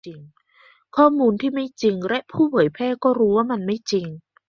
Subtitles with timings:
[0.95, 4.07] ข้อมูลที่ไม่จริง และผู้เผยแพร่ก็รู้ว่ามันไม่จริง